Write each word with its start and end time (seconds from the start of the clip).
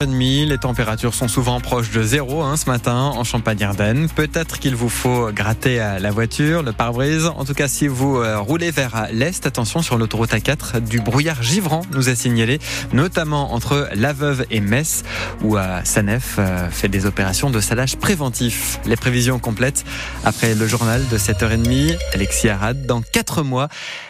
Les 0.00 0.58
températures 0.58 1.12
sont 1.12 1.26
souvent 1.26 1.58
proches 1.58 1.90
de 1.90 2.04
zéro 2.04 2.42
hein, 2.42 2.56
ce 2.56 2.70
matin 2.70 2.94
en 2.94 3.24
Champagne-Ardenne. 3.24 4.08
Peut-être 4.08 4.60
qu'il 4.60 4.76
vous 4.76 4.88
faut 4.88 5.32
gratter 5.32 5.78
la 5.98 6.10
voiture, 6.12 6.62
le 6.62 6.70
pare-brise. 6.70 7.26
En 7.26 7.44
tout 7.44 7.52
cas, 7.52 7.66
si 7.66 7.88
vous 7.88 8.18
euh, 8.18 8.38
roulez 8.38 8.70
vers 8.70 9.08
l'est, 9.10 9.44
attention 9.44 9.82
sur 9.82 9.98
l'autoroute 9.98 10.30
A4, 10.30 10.78
du 10.78 11.00
brouillard 11.00 11.42
givrant 11.42 11.80
nous 11.90 12.08
a 12.08 12.14
signalé, 12.14 12.60
notamment 12.92 13.52
entre 13.52 13.88
La 13.92 14.12
Veuve 14.12 14.46
et 14.52 14.60
Metz, 14.60 15.02
où 15.42 15.56
euh, 15.58 15.80
Sanef 15.82 16.36
euh, 16.38 16.70
fait 16.70 16.88
des 16.88 17.04
opérations 17.04 17.50
de 17.50 17.58
salage 17.58 17.96
préventif. 17.96 18.78
Les 18.86 18.94
prévisions 18.94 19.40
complètes 19.40 19.84
après 20.24 20.54
le 20.54 20.68
journal 20.68 21.02
de 21.08 21.18
7h30. 21.18 21.98
Alexis 22.14 22.48
Arad, 22.48 22.86
dans 22.86 23.02
4 23.02 23.42
mois, 23.42 23.68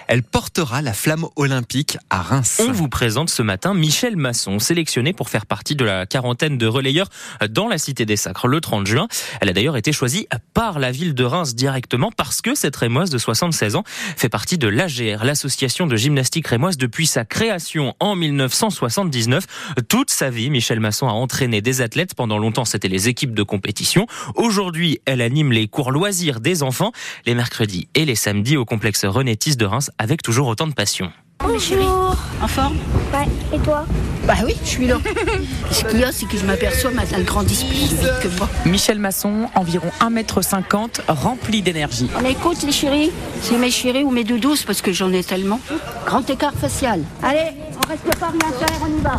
elle 0.08 0.22
portera 0.22 0.82
la 0.82 0.92
flamme 0.92 1.26
olympique 1.36 1.98
à 2.10 2.22
Reims. 2.22 2.60
On 2.66 2.72
vous 2.72 2.88
présente 2.88 3.30
ce 3.30 3.42
matin 3.42 3.74
Michel 3.74 4.16
Masson, 4.16 4.58
sélectionné 4.58 5.12
pour 5.12 5.28
faire 5.28 5.46
partie 5.46 5.76
de 5.76 5.84
la 5.84 6.06
quarantaine 6.06 6.58
de 6.58 6.66
relayeurs 6.66 7.08
dans 7.50 7.68
la 7.68 7.78
Cité 7.78 8.06
des 8.06 8.16
Sacres 8.16 8.48
le 8.48 8.60
30 8.60 8.86
juin. 8.86 9.08
Elle 9.40 9.48
a 9.48 9.52
d'ailleurs 9.52 9.76
été 9.76 9.92
choisie 9.92 10.26
par 10.54 10.78
la 10.78 10.90
ville 10.90 11.14
de 11.14 11.24
Reims 11.24 11.54
directement 11.54 12.10
parce 12.10 12.40
que 12.40 12.54
cette 12.54 12.76
rémoise 12.76 13.10
de 13.10 13.18
76 13.18 13.76
ans 13.76 13.84
fait 13.86 14.28
partie 14.28 14.58
de 14.58 14.66
l'AGR, 14.66 15.24
l'association 15.24 15.86
de 15.86 15.96
gymnastique 15.96 16.48
rémoise 16.48 16.76
depuis 16.78 17.06
sa 17.06 17.24
création 17.24 17.94
en 18.00 18.16
1979. 18.16 19.44
Toute 19.88 20.10
sa 20.10 20.30
vie, 20.30 20.50
Michel 20.50 20.80
Masson 20.80 21.06
a 21.06 21.12
entraîné 21.12 21.60
des 21.60 21.82
athlètes. 21.82 22.14
Pendant 22.14 22.38
longtemps, 22.38 22.64
c'était 22.64 22.88
les 22.88 23.08
équipes 23.08 23.34
de 23.34 23.42
compétition. 23.42 24.06
Aujourd'hui, 24.34 25.00
elle 25.04 25.20
anime 25.20 25.52
les 25.52 25.68
cours 25.68 25.92
loisirs 25.92 26.40
des 26.40 26.62
enfants 26.62 26.92
les 27.26 27.34
mercredis 27.34 27.88
et 27.94 28.04
les 28.04 28.14
samedis 28.14 28.56
au 28.56 28.64
complexe 28.64 29.04
Renétis 29.04 29.56
de 29.56 29.66
Reims 29.66 29.90
avec 29.98 30.22
toujours 30.22 30.48
autant 30.48 30.66
de 30.66 30.74
passion. 30.74 31.12
Bonjour. 31.40 32.16
En 32.42 32.48
forme 32.48 32.76
Ouais, 33.12 33.26
et 33.54 33.58
toi 33.60 33.86
Bah 34.26 34.34
oui, 34.44 34.54
je 34.62 34.68
suis 34.68 34.86
là. 34.86 34.98
Ce 35.70 35.84
qu'il 35.84 36.00
y 36.00 36.04
a, 36.04 36.10
c'est 36.12 36.26
que 36.26 36.36
je 36.36 36.44
m'aperçois 36.44 36.90
maintenant 36.90 37.18
elle 37.18 37.24
grandit 37.24 37.64
plus 37.64 37.96
vite 37.96 38.12
que 38.22 38.28
moi. 38.38 38.48
Michel 38.66 38.98
Masson, 38.98 39.48
environ 39.54 39.88
1m50, 40.00 41.00
rempli 41.08 41.62
d'énergie. 41.62 42.10
On 42.20 42.24
écoute 42.24 42.62
les 42.64 42.72
chéris 42.72 43.10
C'est 43.40 43.56
mes 43.56 43.70
chéris 43.70 44.02
ou 44.04 44.10
mes 44.10 44.24
doudous 44.24 44.64
parce 44.66 44.82
que 44.82 44.92
j'en 44.92 45.12
ai 45.12 45.22
tellement. 45.22 45.60
Grand 46.04 46.28
écart 46.28 46.54
facial. 46.54 47.02
Allez, 47.22 47.52
on 47.76 47.88
reste 47.88 48.18
pas 48.18 48.28
rien 48.28 48.52
faire, 48.58 48.78
on 48.82 48.98
y 48.98 49.00
va. 49.00 49.18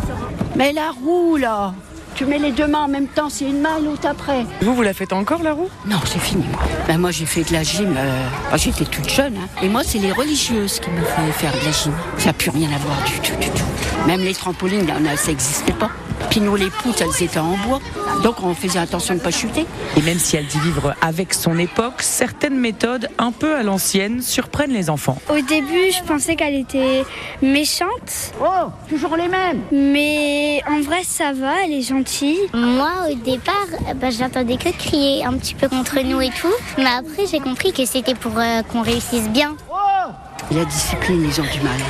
Mais 0.56 0.72
la 0.72 0.90
roue 0.90 1.36
là 1.36 1.74
tu 2.20 2.26
mets 2.26 2.38
les 2.38 2.52
deux 2.52 2.66
mains 2.66 2.82
en 2.82 2.88
même 2.88 3.06
temps, 3.06 3.30
c'est 3.30 3.46
une 3.46 3.62
main 3.62 3.78
et 3.78 3.82
l'autre 3.82 4.06
après. 4.06 4.44
Vous, 4.60 4.74
vous 4.74 4.82
la 4.82 4.92
faites 4.92 5.14
encore 5.14 5.42
la 5.42 5.54
roue? 5.54 5.70
Non, 5.86 5.96
c'est 6.04 6.18
fini 6.18 6.44
moi. 6.52 6.60
Ben, 6.86 6.98
moi 6.98 7.12
j'ai 7.12 7.24
fait 7.24 7.44
de 7.44 7.52
la 7.54 7.62
gym, 7.62 7.94
euh, 7.96 8.56
j'étais 8.56 8.84
toute 8.84 9.08
jeune. 9.08 9.38
Hein. 9.38 9.48
Et 9.62 9.70
moi 9.70 9.80
c'est 9.82 9.96
les 9.96 10.12
religieuses 10.12 10.80
qui 10.80 10.90
me 10.90 11.00
font 11.00 11.32
faire 11.32 11.52
de 11.52 11.64
la 11.64 11.72
gym. 11.72 11.94
Ça 12.18 12.26
n'a 12.26 12.32
plus 12.34 12.50
rien 12.50 12.68
à 12.74 12.76
voir 12.76 13.02
du 13.04 13.18
tout, 13.20 13.34
du 13.40 13.48
tout. 13.48 13.64
Même 14.06 14.20
les 14.20 14.34
trampolines, 14.34 14.86
ça 15.16 15.28
n'existait 15.28 15.72
pas. 15.72 15.88
Puis 16.30 16.40
nous, 16.40 16.54
les 16.54 16.70
poutres, 16.70 17.02
elles 17.02 17.24
étaient 17.24 17.40
en 17.40 17.56
bois. 17.66 17.80
Donc 18.22 18.42
on 18.42 18.54
faisait 18.54 18.78
attention 18.78 19.14
de 19.14 19.18
ne 19.18 19.24
pas 19.24 19.30
chuter. 19.32 19.66
Et 19.96 20.02
même 20.02 20.18
si 20.18 20.36
elle 20.36 20.46
dit 20.46 20.60
vivre 20.60 20.94
avec 21.02 21.34
son 21.34 21.58
époque, 21.58 22.02
certaines 22.02 22.58
méthodes 22.58 23.08
un 23.18 23.32
peu 23.32 23.56
à 23.56 23.62
l'ancienne 23.62 24.22
surprennent 24.22 24.72
les 24.72 24.90
enfants. 24.90 25.18
Au 25.28 25.40
début, 25.40 25.90
je 25.90 26.02
pensais 26.06 26.36
qu'elle 26.36 26.54
était 26.54 27.04
méchante. 27.42 28.32
Oh, 28.40 28.68
toujours 28.88 29.16
les 29.16 29.28
mêmes. 29.28 29.60
Mais 29.72 30.62
en 30.68 30.80
vrai, 30.80 31.02
ça 31.02 31.32
va, 31.32 31.64
elle 31.64 31.72
est 31.72 31.82
gentille. 31.82 32.38
Moi, 32.54 32.90
au 33.10 33.14
départ, 33.14 33.66
bah, 33.96 34.10
j'entendais 34.10 34.56
que 34.56 34.70
crier 34.70 35.24
un 35.24 35.32
petit 35.34 35.54
peu 35.54 35.68
contre 35.68 35.98
nous 36.00 36.20
et 36.20 36.30
tout. 36.30 36.54
Mais 36.78 36.84
après, 36.96 37.26
j'ai 37.30 37.40
compris 37.40 37.72
que 37.72 37.84
c'était 37.84 38.14
pour 38.14 38.32
euh, 38.38 38.62
qu'on 38.62 38.82
réussisse 38.82 39.28
bien. 39.28 39.56
La 40.52 40.64
discipline, 40.64 41.24
ils 41.24 41.40
ont 41.40 41.44
du 41.44 41.60
mal. 41.60 41.80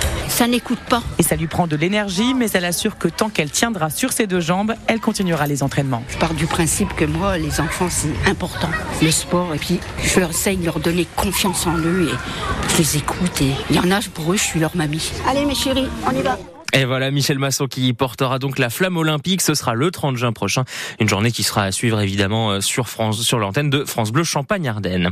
Ça 0.41 0.47
n'écoute 0.47 0.79
pas. 0.89 1.03
Et 1.19 1.23
ça 1.23 1.37
lui 1.37 1.49
prend 1.49 1.67
de 1.67 1.77
l'énergie, 1.77 2.33
mais 2.33 2.47
elle 2.55 2.65
assure 2.65 2.97
que 2.97 3.09
tant 3.09 3.29
qu'elle 3.29 3.51
tiendra 3.51 3.91
sur 3.91 4.11
ses 4.11 4.27
deux 4.27 4.41
jambes, 4.41 4.73
elle 4.87 4.99
continuera 4.99 5.47
les 5.47 5.63
entraînements. 5.63 6.03
Je 6.09 6.17
pars 6.17 6.33
du 6.33 6.47
principe 6.47 6.97
que 6.97 7.05
moi, 7.05 7.37
les 7.37 7.61
enfants, 7.61 7.89
c'est 7.91 8.15
important. 8.27 8.71
Le 9.03 9.11
sport, 9.11 9.55
et 9.55 9.59
puis 9.59 9.81
je 10.03 10.19
leur 10.19 10.31
essaye 10.31 10.57
de 10.57 10.65
leur 10.65 10.81
donner 10.81 11.07
confiance 11.15 11.67
en 11.67 11.77
eux 11.77 12.09
et 12.09 12.73
je 12.73 12.79
les 12.79 12.97
écoute. 12.97 13.43
Et 13.43 13.53
il 13.69 13.77
y 13.77 13.81
en 13.81 13.91
a, 13.91 14.01
pour 14.15 14.33
eux, 14.33 14.37
je 14.37 14.43
suis 14.43 14.61
leur 14.61 14.75
mamie. 14.75 15.13
Allez, 15.29 15.45
mes 15.45 15.55
chéris, 15.55 15.89
on 16.07 16.19
y 16.19 16.23
va. 16.23 16.39
Et 16.73 16.85
voilà 16.85 17.11
Michel 17.11 17.39
Masson 17.39 17.67
qui 17.67 17.93
portera 17.93 18.39
donc 18.39 18.59
la 18.59 18.71
flamme 18.71 18.97
olympique. 18.97 19.41
Ce 19.41 19.55
sera 19.55 19.75
le 19.75 19.91
30 19.91 20.17
juin 20.17 20.33
prochain. 20.33 20.65
Une 21.01 21.09
journée 21.09 21.33
qui 21.33 21.43
sera 21.43 21.65
à 21.65 21.73
suivre 21.73 22.01
évidemment 22.01 22.53
euh, 22.53 22.61
sur 22.61 22.89
France, 22.89 23.23
sur 23.23 23.39
l'antenne 23.39 23.71
de 23.71 23.85
France 23.85 24.13
Bleu 24.13 24.23
Champagne-Ardenne. 24.23 25.11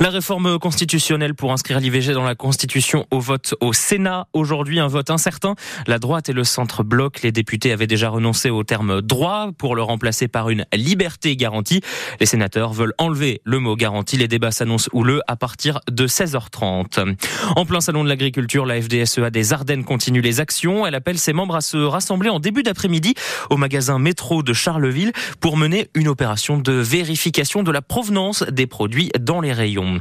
La 0.00 0.10
réforme 0.10 0.58
constitutionnelle 0.58 1.34
pour 1.34 1.52
inscrire 1.52 1.80
l'IVG 1.80 2.12
dans 2.12 2.24
la 2.24 2.34
Constitution 2.34 3.06
au 3.10 3.20
vote 3.20 3.54
au 3.60 3.72
Sénat. 3.72 4.26
Aujourd'hui, 4.34 4.80
un 4.80 4.86
vote 4.86 5.10
incertain. 5.10 5.54
La 5.86 5.98
droite 5.98 6.28
et 6.28 6.34
le 6.34 6.44
centre 6.44 6.82
bloquent. 6.82 7.20
Les 7.22 7.32
députés 7.32 7.72
avaient 7.72 7.86
déjà 7.86 8.10
renoncé 8.10 8.50
au 8.50 8.62
terme 8.62 9.00
droit 9.00 9.50
pour 9.56 9.76
le 9.76 9.82
remplacer 9.82 10.28
par 10.28 10.50
une 10.50 10.66
liberté 10.74 11.36
garantie. 11.36 11.80
Les 12.20 12.26
sénateurs 12.26 12.72
veulent 12.74 12.94
enlever 12.98 13.40
le 13.44 13.58
mot 13.60 13.76
garantie. 13.76 14.18
Les 14.18 14.28
débats 14.28 14.50
s'annoncent 14.50 14.90
houleux 14.92 15.22
à 15.26 15.36
partir 15.36 15.80
de 15.90 16.06
16h30. 16.06 17.16
En 17.56 17.64
plein 17.64 17.80
salon 17.80 18.04
de 18.04 18.08
l'agriculture, 18.08 18.66
la 18.66 18.80
FDSEA 18.80 19.30
des 19.30 19.52
Ardennes 19.54 19.84
continue 19.84 20.20
les 20.20 20.40
actions. 20.40 20.84
Appelle 20.98 21.18
ses 21.18 21.32
membres 21.32 21.54
à 21.54 21.60
se 21.60 21.76
rassembler 21.76 22.28
en 22.28 22.40
début 22.40 22.64
d'après-midi 22.64 23.14
au 23.50 23.56
magasin 23.56 24.00
Métro 24.00 24.42
de 24.42 24.52
Charleville 24.52 25.12
pour 25.40 25.56
mener 25.56 25.88
une 25.94 26.08
opération 26.08 26.58
de 26.58 26.72
vérification 26.72 27.62
de 27.62 27.70
la 27.70 27.82
provenance 27.82 28.42
des 28.50 28.66
produits 28.66 29.10
dans 29.20 29.40
les 29.40 29.52
rayons. 29.52 30.00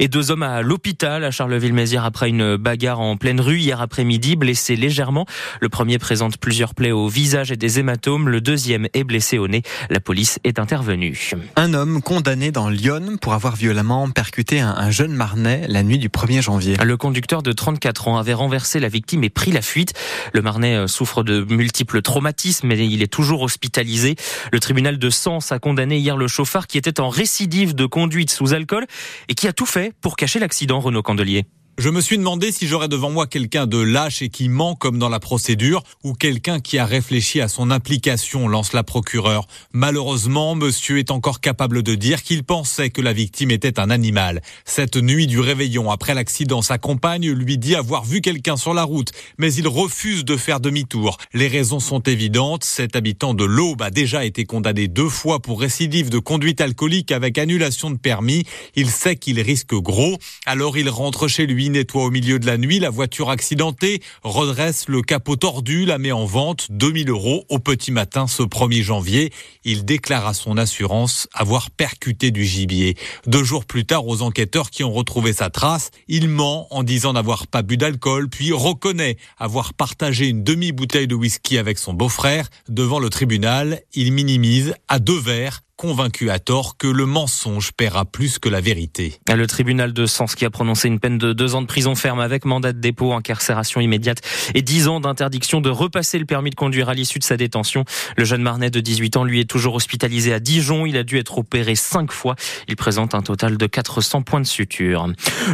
Et 0.00 0.08
deux 0.08 0.30
hommes 0.30 0.42
à 0.42 0.62
l'hôpital 0.62 1.22
à 1.22 1.30
Charleville-Mézières 1.30 2.04
après 2.04 2.30
une 2.30 2.56
bagarre 2.56 3.00
en 3.00 3.18
pleine 3.18 3.40
rue 3.40 3.58
hier 3.58 3.82
après-midi, 3.82 4.36
blessés 4.36 4.74
légèrement. 4.74 5.26
Le 5.60 5.68
premier 5.68 5.98
présente 5.98 6.38
plusieurs 6.38 6.74
plaies 6.74 6.92
au 6.92 7.08
visage 7.08 7.52
et 7.52 7.56
des 7.56 7.78
hématomes. 7.78 8.30
Le 8.30 8.40
deuxième 8.40 8.88
est 8.94 9.04
blessé 9.04 9.36
au 9.36 9.48
nez. 9.48 9.62
La 9.90 10.00
police 10.00 10.38
est 10.44 10.58
intervenue. 10.58 11.32
Un 11.56 11.74
homme 11.74 12.00
condamné 12.00 12.52
dans 12.52 12.70
Lyon 12.70 13.18
pour 13.20 13.34
avoir 13.34 13.54
violemment 13.54 14.08
percuté 14.08 14.60
un 14.60 14.90
jeune 14.90 15.12
Marnais 15.12 15.66
la 15.68 15.82
nuit 15.82 15.98
du 15.98 16.08
1er 16.08 16.40
janvier. 16.40 16.76
Le 16.82 16.96
conducteur 16.96 17.42
de 17.42 17.52
34 17.52 18.08
ans 18.08 18.16
avait 18.16 18.32
renversé 18.32 18.80
la 18.80 18.88
victime 18.88 19.24
et 19.24 19.30
pris 19.30 19.52
la 19.52 19.62
fuite. 19.62 19.92
Le 20.32 20.37
Marnais 20.40 20.76
euh, 20.76 20.86
souffre 20.86 21.22
de 21.22 21.44
multiples 21.52 22.02
traumatismes 22.02 22.70
et 22.72 22.84
il 22.84 23.02
est 23.02 23.12
toujours 23.12 23.42
hospitalisé. 23.42 24.16
Le 24.52 24.60
tribunal 24.60 24.98
de 24.98 25.10
Sens 25.10 25.52
a 25.52 25.58
condamné 25.58 25.98
hier 25.98 26.16
le 26.16 26.28
chauffeur 26.28 26.66
qui 26.66 26.78
était 26.78 27.00
en 27.00 27.08
récidive 27.08 27.74
de 27.74 27.86
conduite 27.86 28.30
sous 28.30 28.54
alcool 28.54 28.86
et 29.28 29.34
qui 29.34 29.48
a 29.48 29.52
tout 29.52 29.66
fait 29.66 29.92
pour 30.00 30.16
cacher 30.16 30.38
l'accident, 30.38 30.80
Renaud 30.80 31.02
Candelier. 31.02 31.46
Je 31.78 31.90
me 31.90 32.00
suis 32.00 32.18
demandé 32.18 32.50
si 32.50 32.66
j'aurais 32.66 32.88
devant 32.88 33.12
moi 33.12 33.28
quelqu'un 33.28 33.68
de 33.68 33.78
lâche 33.78 34.20
et 34.20 34.30
qui 34.30 34.48
ment 34.48 34.74
comme 34.74 34.98
dans 34.98 35.08
la 35.08 35.20
procédure 35.20 35.84
ou 36.02 36.12
quelqu'un 36.12 36.58
qui 36.58 36.76
a 36.76 36.84
réfléchi 36.84 37.40
à 37.40 37.46
son 37.46 37.70
implication, 37.70 38.48
lance 38.48 38.72
la 38.72 38.82
procureure. 38.82 39.46
Malheureusement, 39.72 40.56
monsieur 40.56 40.98
est 40.98 41.12
encore 41.12 41.40
capable 41.40 41.84
de 41.84 41.94
dire 41.94 42.24
qu'il 42.24 42.42
pensait 42.42 42.90
que 42.90 43.00
la 43.00 43.12
victime 43.12 43.52
était 43.52 43.78
un 43.78 43.90
animal. 43.90 44.42
Cette 44.64 44.96
nuit 44.96 45.28
du 45.28 45.38
réveillon 45.38 45.88
après 45.92 46.14
l'accident, 46.14 46.62
sa 46.62 46.78
compagne 46.78 47.30
lui 47.30 47.58
dit 47.58 47.76
avoir 47.76 48.04
vu 48.04 48.22
quelqu'un 48.22 48.56
sur 48.56 48.74
la 48.74 48.82
route, 48.82 49.12
mais 49.38 49.54
il 49.54 49.68
refuse 49.68 50.24
de 50.24 50.36
faire 50.36 50.58
demi-tour. 50.58 51.16
Les 51.32 51.46
raisons 51.46 51.78
sont 51.78 52.00
évidentes. 52.00 52.64
Cet 52.64 52.96
habitant 52.96 53.34
de 53.34 53.44
l'Aube 53.44 53.82
a 53.82 53.90
déjà 53.90 54.24
été 54.24 54.46
condamné 54.46 54.88
deux 54.88 55.08
fois 55.08 55.38
pour 55.38 55.60
récidive 55.60 56.10
de 56.10 56.18
conduite 56.18 56.60
alcoolique 56.60 57.12
avec 57.12 57.38
annulation 57.38 57.88
de 57.88 57.98
permis. 57.98 58.42
Il 58.74 58.90
sait 58.90 59.14
qu'il 59.14 59.40
risque 59.40 59.74
gros, 59.74 60.18
alors 60.44 60.76
il 60.76 60.90
rentre 60.90 61.28
chez 61.28 61.46
lui 61.46 61.67
nettoie 61.68 62.04
au 62.04 62.10
milieu 62.10 62.38
de 62.38 62.46
la 62.46 62.58
nuit 62.58 62.78
la 62.78 62.90
voiture 62.90 63.30
accidentée, 63.30 64.02
redresse 64.22 64.88
le 64.88 65.02
capot 65.02 65.36
tordu, 65.36 65.84
la 65.84 65.98
met 65.98 66.12
en 66.12 66.24
vente 66.24 66.66
2000 66.70 67.10
euros 67.10 67.44
au 67.48 67.58
petit 67.58 67.92
matin 67.92 68.26
ce 68.26 68.42
1er 68.42 68.82
janvier. 68.82 69.32
Il 69.64 69.84
déclare 69.84 70.26
à 70.26 70.34
son 70.34 70.56
assurance 70.56 71.28
avoir 71.34 71.70
percuté 71.70 72.30
du 72.30 72.44
gibier. 72.44 72.96
Deux 73.26 73.44
jours 73.44 73.64
plus 73.64 73.84
tard, 73.84 74.06
aux 74.06 74.22
enquêteurs 74.22 74.70
qui 74.70 74.84
ont 74.84 74.92
retrouvé 74.92 75.32
sa 75.32 75.50
trace, 75.50 75.90
il 76.08 76.28
ment 76.28 76.66
en 76.74 76.82
disant 76.82 77.12
n'avoir 77.12 77.46
pas 77.46 77.62
bu 77.62 77.76
d'alcool, 77.76 78.28
puis 78.28 78.52
reconnaît 78.52 79.16
avoir 79.38 79.74
partagé 79.74 80.28
une 80.28 80.42
demi-bouteille 80.42 81.06
de 81.06 81.14
whisky 81.14 81.58
avec 81.58 81.78
son 81.78 81.92
beau-frère. 81.92 82.48
Devant 82.68 82.98
le 82.98 83.10
tribunal, 83.10 83.82
il 83.94 84.12
minimise 84.12 84.74
à 84.88 84.98
deux 84.98 85.18
verres 85.18 85.62
convaincu 85.78 86.28
à 86.28 86.40
tort 86.40 86.76
que 86.76 86.88
le 86.88 87.06
mensonge 87.06 87.70
paiera 87.70 88.04
plus 88.04 88.40
que 88.40 88.48
la 88.48 88.60
vérité. 88.60 89.14
Le 89.32 89.46
tribunal 89.46 89.92
de 89.92 90.06
Sens 90.06 90.34
qui 90.34 90.44
a 90.44 90.50
prononcé 90.50 90.88
une 90.88 90.98
peine 90.98 91.18
de 91.18 91.32
deux 91.32 91.54
ans 91.54 91.62
de 91.62 91.68
prison 91.68 91.94
ferme 91.94 92.18
avec 92.18 92.44
mandat 92.44 92.72
de 92.72 92.80
dépôt, 92.80 93.12
incarcération 93.12 93.80
immédiate 93.80 94.20
et 94.54 94.62
dix 94.62 94.88
ans 94.88 94.98
d'interdiction 94.98 95.60
de 95.60 95.70
repasser 95.70 96.18
le 96.18 96.24
permis 96.24 96.50
de 96.50 96.56
conduire 96.56 96.88
à 96.88 96.94
l'issue 96.94 97.20
de 97.20 97.24
sa 97.24 97.36
détention. 97.36 97.84
Le 98.16 98.24
jeune 98.24 98.42
Marnet 98.42 98.70
de 98.70 98.80
18 98.80 99.18
ans, 99.18 99.24
lui, 99.24 99.38
est 99.38 99.44
toujours 99.44 99.76
hospitalisé 99.76 100.32
à 100.34 100.40
Dijon. 100.40 100.84
Il 100.84 100.96
a 100.96 101.04
dû 101.04 101.16
être 101.16 101.38
opéré 101.38 101.76
cinq 101.76 102.10
fois. 102.10 102.34
Il 102.66 102.74
présente 102.74 103.14
un 103.14 103.22
total 103.22 103.56
de 103.56 103.66
400 103.66 104.22
points 104.22 104.40
de 104.40 104.46
suture. 104.46 105.06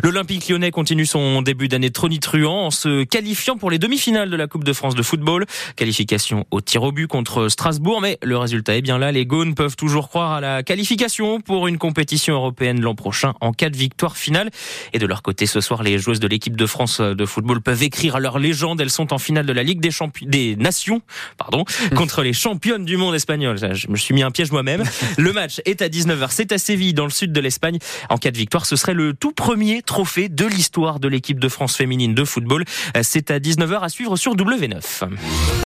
L'Olympique 0.03 0.49
lyonnais 0.49 0.71
continue 0.71 1.05
son 1.05 1.43
début 1.43 1.69
d'année 1.69 1.91
tronitruant 1.91 2.65
en 2.65 2.71
se 2.71 3.05
qualifiant 3.05 3.59
pour 3.59 3.71
les 3.71 3.79
demi-finales 3.79 4.31
de 4.31 4.37
la 4.37 4.47
Coupe 4.47 4.65
de 4.65 4.73
France 4.73 4.95
de 4.95 5.03
football. 5.03 5.45
Qualification 5.77 6.47
au 6.51 6.63
tir 6.63 6.83
au 6.83 6.93
but 6.93 7.09
contre 7.09 7.51
Strasbourg, 7.51 8.01
mais 8.01 8.19
le 8.23 8.39
résultat 8.39 8.75
est 8.75 8.83
bien 8.83 8.97
là. 8.97 9.13
Les 9.13 9.27
Gaunes 9.27 9.55
peuvent 9.55 9.77
toujours 9.77 10.09
croire 10.15 10.35
à 10.35 10.41
la 10.41 10.63
qualification 10.63 11.41
pour 11.41 11.67
une 11.67 11.77
compétition 11.77 12.35
européenne 12.35 12.81
l'an 12.81 12.95
prochain 12.95 13.35
en 13.41 13.53
cas 13.53 13.69
de 13.69 13.77
victoire 13.77 14.17
finale. 14.17 14.49
Et 14.93 15.01
de 15.01 15.07
leur 15.07 15.23
côté, 15.23 15.47
ce 15.47 15.61
soir, 15.61 15.83
les 15.83 15.99
joueuses 15.99 16.21
de 16.21 16.29
l'équipe 16.29 16.57
de 16.57 16.67
France 16.67 17.01
de 17.01 17.27
football 17.27 17.61
peuvent 17.61 17.83
écrire 17.83 18.15
à 18.15 18.21
leur 18.21 18.39
légende. 18.39 18.81
Elles 18.81 18.91
sont 18.91 19.13
en 19.13 19.19
finale 19.19 19.45
de 19.45 19.53
la 19.53 19.65
Ligue 19.65 19.81
des, 19.81 19.91
des 20.23 20.55
Nations 20.55 21.03
pardon, 21.37 21.65
contre 21.97 22.23
les 22.23 22.33
championnes 22.33 22.85
du 22.85 22.97
monde 22.97 23.17
espagnol. 23.17 23.59
Je 23.59 23.89
me 23.89 23.97
suis 23.97 24.15
mis 24.15 24.23
un 24.23 24.31
piège 24.31 24.53
moi-même. 24.53 24.85
Le 25.19 25.33
match 25.33 25.61
est 25.65 25.83
à 25.83 25.89
19h. 25.89 26.29
C'est 26.31 26.53
à 26.53 26.59
Séville, 26.59 26.95
dans 26.95 27.07
le 27.07 27.11
sud 27.11 27.33
de 27.33 27.41
l'Espagne. 27.41 27.81
En 28.09 28.17
cas 28.17 28.31
de 28.31 28.39
victoire, 28.39 28.67
ce 28.67 28.77
serait 28.77 28.95
le 28.95 29.15
tout 29.15 29.33
premier 29.33 29.83
trophée 29.83 30.29
de 30.29 30.47
l'histoire 30.47 31.01
de 31.01 31.09
l'équipe 31.09 31.41
de 31.41 31.49
France 31.49 31.75
féminine 31.75 32.15
de 32.15 32.23
football. 32.23 32.65
C'est 33.03 33.33
à 33.33 33.41
19h 33.41 33.81
à 33.81 33.89
suivre 33.89 34.15
sur 34.15 34.37
W9. 34.37 35.09